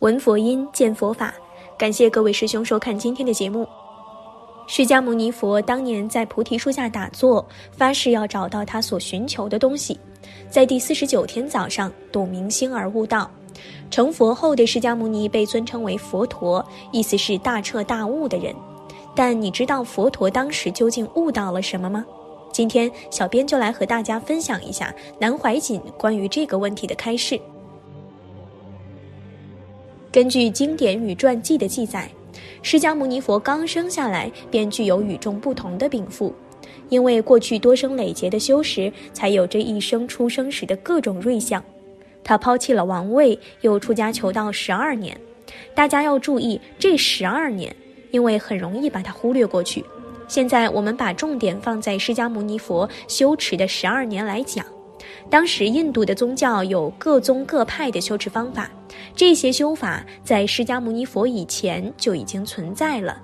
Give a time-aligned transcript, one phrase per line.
[0.00, 1.34] 闻佛音，见佛法。
[1.76, 3.68] 感谢各位师兄收看今天的节目。
[4.66, 10.00] 释迦牟尼佛当年在菩提树下打坐，发誓要找到他所寻求的东西。
[10.48, 13.30] 在第四十九天早上，睹明星而悟道。
[13.90, 18.54] 成佛后的释迦牟尼被尊称为佛陀，意思是大彻大悟的人。
[19.14, 22.02] 但你知道佛陀当时究竟悟到了什么吗？
[22.50, 27.38] 今天小编就来和大家分享一下南怀瑾关于这个问题的开示。
[30.12, 32.10] 根据经典与传记的记载，
[32.62, 36.34] 释迦牟尼佛刚生下来便具有与众不同的禀赋，
[36.88, 41.62] 因为过去多生累劫的修持，才有这一生出生时的各种瑞相。
[42.24, 45.16] 他抛弃了王位，又出家求道十二年。
[45.76, 47.74] 大家要注意这十二年，
[48.10, 49.84] 因为很容易把它忽略过去。
[50.26, 54.66] 现在我们把重点放在释迦牟尼佛修持的十二年来讲。
[55.28, 58.70] 当时印度的宗教有各宗各派的修持方法，
[59.14, 63.20] 这些修法在释迦牟尼佛以前就已经存在了。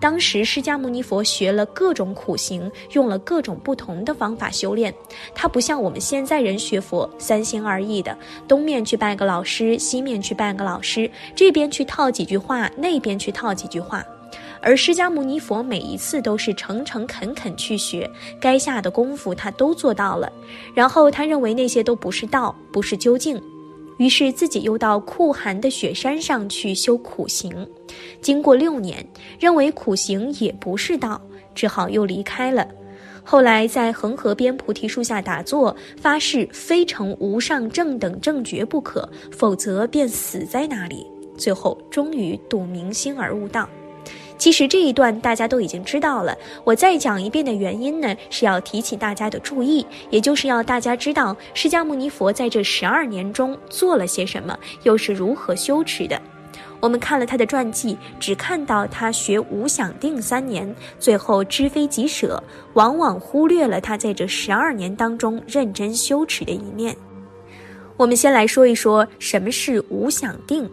[0.00, 4.92] 当时释迦牟尼佛学了各种苦行，用了各种不同的方法修炼。
[5.34, 8.16] 他不像我们现在人学佛三心二意的，
[8.48, 14.04] 东面去拜个老师，西面去拜个老师，这边去套几句话，那边去套几句话。
[14.62, 20.30] 而释迦牟尼佛每一次都是诚诚恳恳去学，该下的功夫他都做到了。
[20.74, 23.40] 然后他认为那些都不是道，不是究竟，
[23.96, 27.66] 于是自己又到酷寒的雪山上去修苦行。
[28.20, 29.06] 经过六年，
[29.38, 31.20] 认为苦行也不是道，
[31.54, 32.66] 只好又离开了。
[33.22, 41.06] 后来在恒河边菩提树下打坐，发誓非成无上正等正觉不可，否则便死在那里。
[41.36, 43.68] 最后终于睹明星而悟道。
[44.40, 56.18] 其实这一段大家都已经知道了，我再讲一遍的原因呢，是要提起大家的注意，也就是要大家知道释迦牟尼佛在这十二年中做了些什么，又是如何修持的。
[56.80, 62.42] 我们看了他的传记，只看到他学无想定三年，最后知非即舍，
[62.72, 66.96] 往往忽略了他在这十二年当中认真修持的一面。
[67.98, 70.66] 我们先来说一说什么是无想定，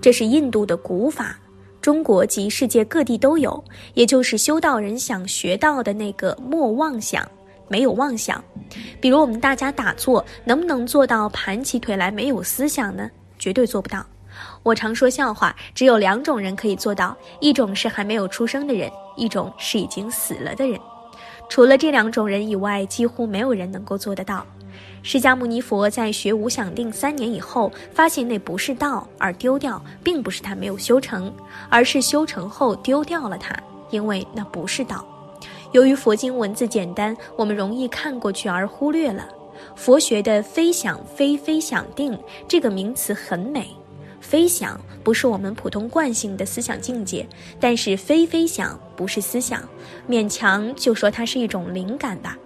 [0.00, 1.36] 这是印度的古法。
[1.80, 3.62] 中国及世界各地都有，
[3.94, 7.26] 也就是修道人想学到的那个莫妄想，
[7.68, 8.42] 没有妄想。
[9.00, 13.10] 比如我们大家打坐，能不能做到盘起腿来没有思想呢？
[13.38, 14.04] 绝对做不到。
[14.62, 20.78] 我常说笑话，只有两种人可以做到：一种是还没有出生的人，一种是已经死了的人。
[21.48, 24.46] 除了这两种人以外，几乎没有人能够做得到。
[25.02, 31.32] 释迦牟尼佛在学无想定三年以后，发现那不是道而丢掉，并不是他没有修成，
[31.68, 33.54] 而是修成后丢掉了它，
[33.90, 35.04] 因为那不是道。
[35.72, 39.26] 由于佛经文字简单，我们容易看过去而忽略了。
[39.76, 42.18] 佛学的“非想非非想定”
[42.48, 43.68] 这个名词很美
[44.20, 47.26] ，“非想”不是我们普通惯性的思想境界，
[47.58, 49.62] 但是“非非想”不是思想，
[50.08, 52.36] 勉强就说它是一种灵感吧。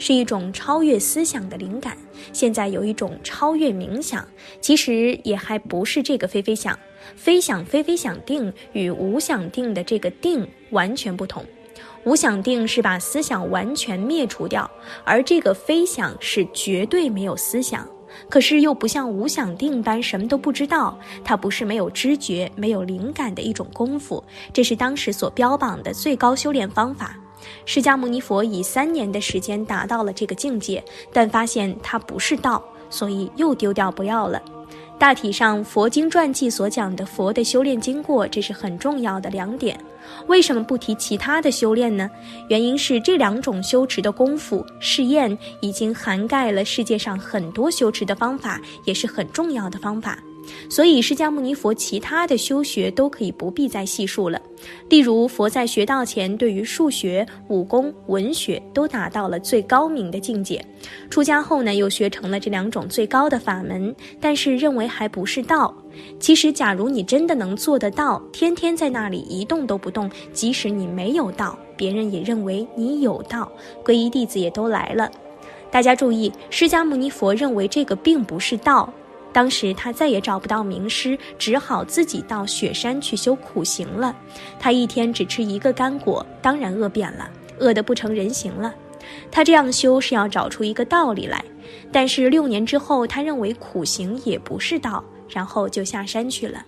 [0.00, 1.96] 是一种超越思想的灵感。
[2.32, 4.26] 现在有一种超越冥想，
[4.60, 6.76] 其实也还不是这个非非想。
[7.16, 11.44] 非想非非想定与无想定的这个定完全不同。
[12.04, 14.70] 无想定是把思想完全灭除掉，
[15.04, 17.86] 而这个非想是绝对没有思想，
[18.28, 20.98] 可是又不像无想定般什么都不知道。
[21.24, 24.22] 它不是没有知觉、没有灵感的一种功夫，
[24.52, 27.16] 这是当时所标榜的最高修炼方法。
[27.64, 34.40] 释迦牟尼佛以三年的时间达到了这个境界，但发现它不是道，所以又丢掉不要了。
[34.98, 39.78] 大体上，佛经传记所讲的佛的修炼经过，这是很重要的两点。
[40.26, 42.10] 为什么不提其他的修炼呢？
[42.48, 50.18] 原因是这两种修持的功夫试验已经涵盖了世界上很多修持的方法，也是很重要的方法。
[50.68, 54.40] 所以，释迦牟尼佛其他的修学都可以不必再细数了。
[54.88, 60.64] 例如，佛在学道前，对于数学、武功、文学都达到了最高明的境界。
[61.08, 65.74] 出家后呢，又学成了这两种最高的法门，但是认为还不是道。
[66.18, 73.50] 其实，假如你真的能做得到，天天在那里一动都不动，即使你没有道，别人也认为你有道，
[73.84, 75.10] 皈依弟子也都来了。
[75.70, 78.92] 大家注意，释迦牟尼佛认为这个并不是道。
[79.32, 84.14] 当时他再也找不到名师，只好自己到雪山去修苦行了。
[84.58, 88.74] 他一天只吃一个干果，当然饿扁了，饿得不成人形了。
[89.30, 91.44] 他这样修是要找出一个道理来，
[91.90, 96.64] 但是六年之后，他认为苦行也不是道，然后就下山去了。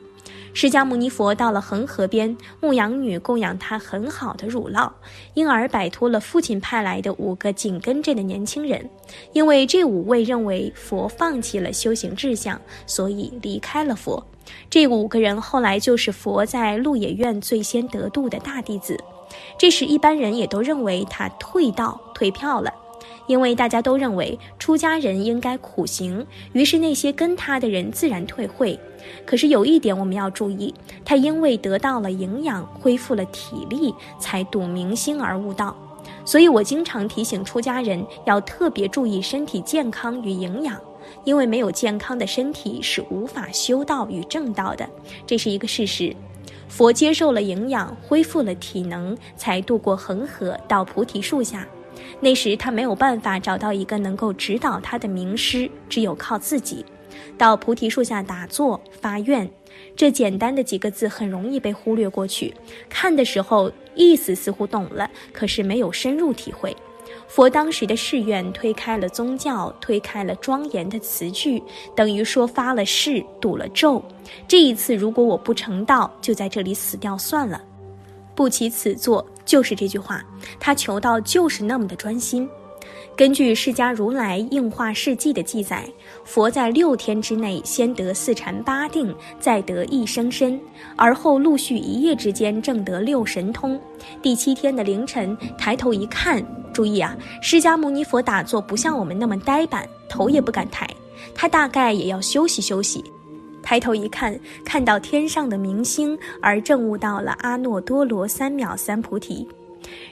[0.54, 4.90] 释迦牟尼佛到了恒河边，牧羊女供养他很好的乳酪，
[5.34, 8.88] 因而摆脱了父亲派来的五个紧跟着的年轻人。
[9.32, 14.24] 因为这五位认为佛放弃了修行志向，所以离开了佛。
[14.68, 18.98] 这五个人后来就是佛在鹿野苑最先得度的大弟子。
[19.56, 22.72] 这时一般人也都认为他退道退票了，
[23.26, 28.78] 因为大家都认为出家人应该苦行，于是那些跟他的人自然退会。
[29.24, 30.72] 可是有一点我们要注意，
[31.04, 35.76] 他因为得到了营养，恢复了体力，才睹明星而悟道。
[36.24, 40.80] 所以我经常提醒出家人要特别注意身体健康与营养，
[41.24, 44.88] 因为没有健康的身体是无法修道与正道的，
[45.26, 46.14] 这是一个事实。
[46.68, 51.66] 佛接受了营养，恢复了体能，才渡过恒河到菩提树下。
[52.20, 56.84] 那时他没有办法找到一个能够指导他的名师，只有靠自己。
[57.36, 59.48] 到菩提树下打坐发愿，
[59.94, 62.54] 这简单的几个字很容易被忽略过去。
[62.88, 66.74] 看的时候意思似乎懂了，可是没有深入体会。
[67.28, 71.62] 佛当时的誓愿推开了宗教，推开了庄严的词句，
[71.94, 74.02] 等于说发了誓，赌了咒。
[74.46, 77.62] 这一次如果我不成道，就在这里死掉算了。
[78.34, 80.22] 不起此作，就是这句话。
[80.58, 82.48] 他求道就是那么的专心。
[83.14, 85.86] 根据释迦如来应化事迹的记载，
[86.24, 90.58] 佛在六天之内先得四禅八定，再得一生身，
[90.96, 93.78] 而后陆续一夜之间正得六神通。
[94.22, 96.42] 第七天的凌晨，抬头一看，
[96.72, 100.88] 注意啊，释迦牟尼佛打坐不像我们那么呆板，头也不敢抬，
[101.34, 103.04] 他大概也要休息休息。
[103.72, 109.48] 抬头一看，看到天上的明星，而证悟到了阿耨多罗三藐三菩提。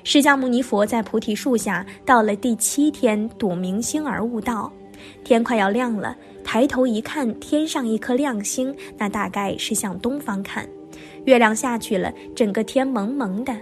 [0.02, 4.72] 释迦牟尼佛在菩提树下，到了第七天睹明星而悟道。
[5.22, 10.66] 天快要亮了，抬头一看，天上一颗亮星，那大概是向东方看。
[11.26, 13.54] 月亮下去了，整个天蒙蒙的，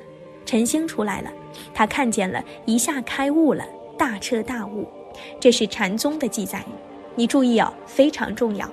[0.47, 1.33] 晨星出来了，
[1.75, 3.65] 他看见了，一下开悟了，
[3.99, 4.87] 大彻大悟。
[5.41, 6.65] 这是禅宗的记载，
[7.17, 8.71] 你注意哦，非常重要。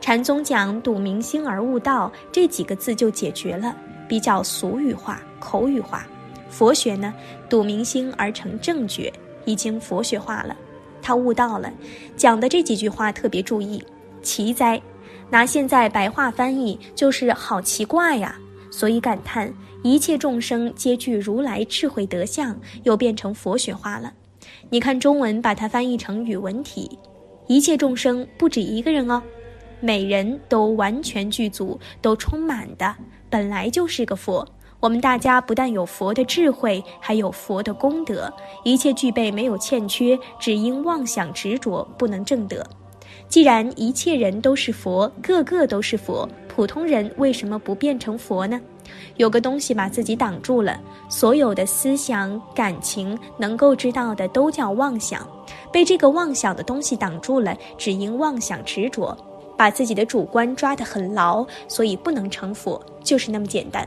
[0.00, 3.76] 禅宗讲睹明星而悟道这几个字就解决了，
[4.08, 6.06] 比较俗语化、口语化。
[6.48, 7.14] 佛学呢，
[7.48, 9.12] 睹明星而成正觉，
[9.44, 10.56] 已经佛学化了。
[11.02, 11.72] 他悟道了，
[12.16, 13.82] 讲的这几句话特别注意。
[14.22, 14.80] 奇哉，
[15.30, 18.36] 拿现在白话翻译就是好奇怪呀，
[18.70, 19.52] 所以感叹
[19.82, 24.12] 一切众生皆具如来智慧德相，又变成佛学化了。
[24.70, 26.98] 你看中文把它翻译成语文体，
[27.46, 29.22] 一切众生不止一个人哦，
[29.80, 32.94] 每人都完全具足，都充满的，
[33.28, 34.46] 本来就是个佛。
[34.78, 38.32] 我们大家不但有佛的智慧，还有佛的功德，
[38.64, 42.66] 一切具备，没有欠缺，只因妄想执着，不能正得。
[43.28, 48.60] 既然一切人都是佛，个个都是佛，普通人为什么不变成佛呢？
[49.16, 55.24] 有个东西把自己挡住了，所有的思想、感情能够知道的都叫妄想，
[55.70, 59.16] 被这个妄想的东西挡住了，只因妄想执着，
[59.60, 63.86] 把自己的主观抓得很牢，所以不能成佛，就是那么简单。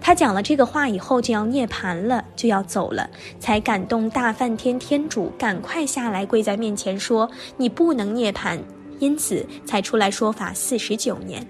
[0.00, 3.08] 他讲了这个话以后，就要涅槃了，就要走了，
[3.38, 8.58] 才感动大梵天天主，赶快下来跪在面前说：“你不能涅槃。”
[8.98, 11.46] 因此才出来说法四十九年。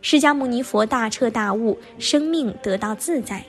[0.00, 3.44] 释迦牟尼佛大彻大悟，生命得到自在，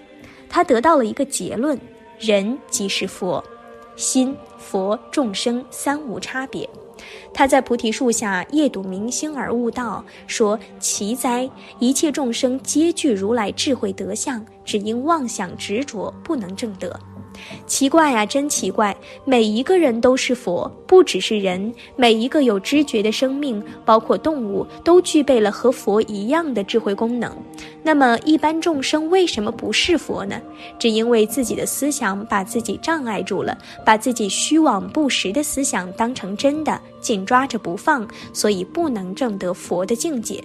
[0.50, 1.79] 他得到了一个结论：
[2.19, 3.41] 人即是佛，
[4.00, 6.68] 心、佛、众生三无差别。
[7.34, 11.50] 他在菩提树下夜睹明星而悟道，说：“奇哉！
[11.79, 16.98] 一切众生皆具如来智慧德相，只因妄想执着，不能证得。”
[17.65, 18.96] 奇怪呀，真奇怪！
[19.25, 27.31] 每一个人都是佛，不只是人，每一个有知觉的生命，包括动物，都具备了和佛一样的智慧功能。
[27.84, 30.41] 那么，一般众生为什么不是佛呢？
[30.77, 40.43] 只因为自己的思想把自己障碍住了，把自己虚妄不实的思想当成真的，紧抓着不放，所以不能证得佛的境界。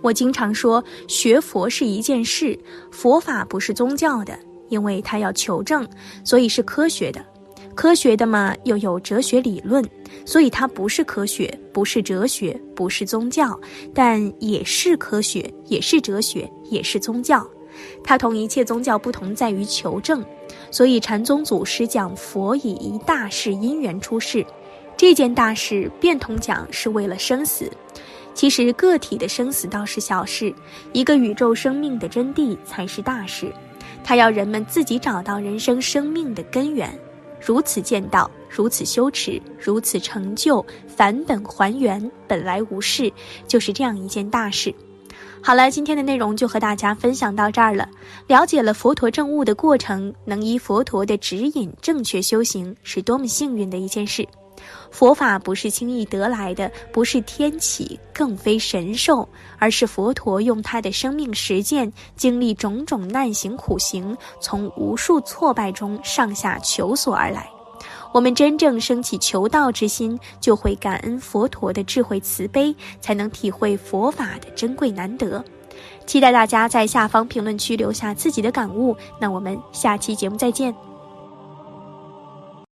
[0.00, 2.58] 我经常说，学佛是一件事，
[2.90, 4.36] 佛法不是宗教的。
[4.72, 5.86] 因为他要求证，
[6.24, 7.22] 所以是科学的。
[7.74, 9.84] 科学的嘛，又有哲学理论，
[10.24, 13.58] 所以它不是科学，不是哲学，不是宗教，
[13.94, 17.46] 但也是科学，也是哲学，也是宗教。
[18.02, 20.24] 它同一切宗教不同在于求证。
[20.70, 24.44] 所以禅宗祖师讲佛以一大事因缘出世，
[24.96, 27.70] 这件大事变通讲是为了生死。
[28.34, 30.54] 其实个体的生死倒是小事，
[30.92, 33.52] 一个宇宙生命的真谛才是大事。
[34.04, 36.92] 他要人们自己找到人生生命的根源，
[37.40, 43.12] 如此见道，如此修持，如此成就，返本还原，本来无事，
[43.46, 44.74] 就是这样一件大事。
[45.44, 47.88] 好了，今天的内容就和大家分享到这儿了。
[48.28, 54.26] 了解了佛陀证悟的过程，能依佛陀的指引正确修行，是多么幸运的一件事。
[54.90, 59.28] 佛法不是轻易得来的，不是天启，更非神授，
[59.58, 67.48] 而是佛陀用他的生命实践，经历种种难行苦行，从无数挫败中上下求索而来。
[68.12, 75.42] 我们真正升起求道之心，就会感恩佛陀的智慧慈悲，才能体会佛法的珍贵难得。
[76.06, 78.94] 期待大家在下方评论区留下自己的感悟。
[79.18, 80.91] 那我们下期节目再见。